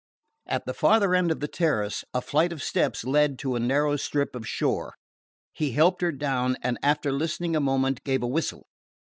[0.47, 3.97] At the farther end of the terrace a flight of steps led to a narrow
[3.97, 4.95] strip of shore.
[5.53, 8.63] He helped her down and after listening a moment gave a whistle.